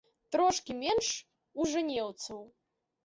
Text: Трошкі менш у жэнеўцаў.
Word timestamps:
Трошкі 0.35 0.77
менш 0.79 1.11
у 1.61 1.67
жэнеўцаў. 1.75 2.39